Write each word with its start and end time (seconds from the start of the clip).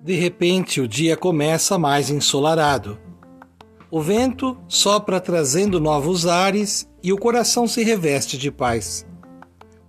De 0.00 0.14
repente, 0.14 0.80
o 0.80 0.86
dia 0.86 1.16
começa 1.16 1.76
mais 1.76 2.08
ensolarado. 2.08 2.98
O 3.90 4.00
vento 4.00 4.56
sopra 4.68 5.20
trazendo 5.20 5.80
novos 5.80 6.26
ares 6.26 6.88
e 7.02 7.12
o 7.12 7.18
coração 7.18 7.66
se 7.66 7.82
reveste 7.82 8.38
de 8.38 8.50
paz. 8.50 9.06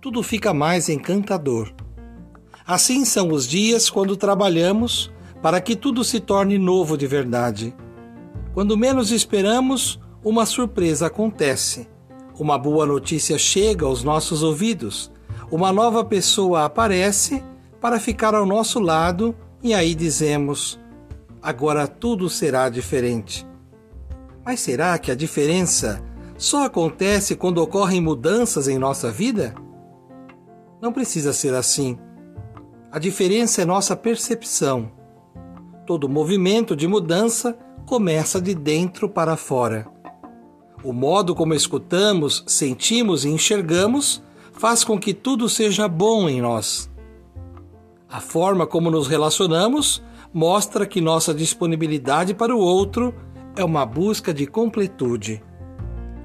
Tudo 0.00 0.22
fica 0.22 0.52
mais 0.52 0.88
encantador. 0.88 1.72
Assim 2.66 3.04
são 3.04 3.28
os 3.28 3.46
dias 3.46 3.88
quando 3.88 4.16
trabalhamos 4.16 5.12
para 5.40 5.60
que 5.60 5.76
tudo 5.76 6.02
se 6.02 6.18
torne 6.18 6.58
novo 6.58 6.96
de 6.96 7.06
verdade. 7.06 7.74
Quando 8.52 8.76
menos 8.76 9.12
esperamos, 9.12 10.00
uma 10.24 10.44
surpresa 10.44 11.06
acontece. 11.06 11.88
Uma 12.38 12.58
boa 12.58 12.84
notícia 12.84 13.38
chega 13.38 13.86
aos 13.86 14.02
nossos 14.02 14.42
ouvidos. 14.42 15.10
Uma 15.50 15.72
nova 15.72 16.04
pessoa 16.04 16.64
aparece 16.64 17.44
para 17.80 18.00
ficar 18.00 18.34
ao 18.34 18.44
nosso 18.44 18.80
lado 18.80 19.36
e 19.62 19.74
aí 19.74 19.94
dizemos: 19.94 20.78
agora 21.42 21.86
tudo 21.86 22.28
será 22.28 22.68
diferente. 22.68 23.46
Mas 24.44 24.60
será 24.60 24.98
que 24.98 25.10
a 25.10 25.14
diferença 25.14 26.02
só 26.36 26.64
acontece 26.64 27.36
quando 27.36 27.58
ocorrem 27.58 28.00
mudanças 28.00 28.68
em 28.68 28.78
nossa 28.78 29.10
vida? 29.10 29.54
Não 30.80 30.92
precisa 30.92 31.32
ser 31.32 31.54
assim. 31.54 31.98
A 32.90 32.98
diferença 32.98 33.62
é 33.62 33.64
nossa 33.64 33.94
percepção. 33.94 34.90
Todo 35.86 36.08
movimento 36.08 36.74
de 36.74 36.88
mudança 36.88 37.56
começa 37.86 38.40
de 38.40 38.54
dentro 38.54 39.08
para 39.08 39.36
fora. 39.36 39.86
O 40.82 40.92
modo 40.92 41.34
como 41.34 41.52
escutamos, 41.52 42.42
sentimos 42.46 43.24
e 43.24 43.28
enxergamos 43.28 44.22
faz 44.52 44.82
com 44.82 44.98
que 44.98 45.14
tudo 45.14 45.48
seja 45.48 45.86
bom 45.86 46.28
em 46.28 46.40
nós. 46.40 46.89
A 48.10 48.20
forma 48.20 48.66
como 48.66 48.90
nos 48.90 49.06
relacionamos 49.06 50.02
mostra 50.34 50.84
que 50.84 51.00
nossa 51.00 51.32
disponibilidade 51.32 52.34
para 52.34 52.54
o 52.54 52.58
outro 52.58 53.14
é 53.54 53.62
uma 53.62 53.86
busca 53.86 54.34
de 54.34 54.48
completude. 54.48 55.40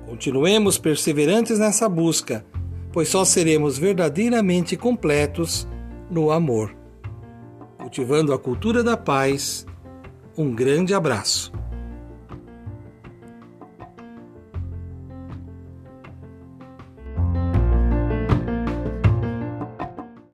Continuemos 0.08 0.80
perseverantes 0.80 1.60
nessa 1.60 1.88
busca, 1.88 2.44
pois 2.92 3.10
só 3.10 3.24
seremos 3.24 3.78
verdadeiramente 3.78 4.76
completos 4.76 5.68
no 6.10 6.32
amor. 6.32 6.76
Cultivando 7.78 8.34
a 8.34 8.40
cultura 8.40 8.84
da 8.84 8.98
paz, 8.98 9.64
um 10.36 10.56
grande 10.56 10.92
abraço. 10.92 11.52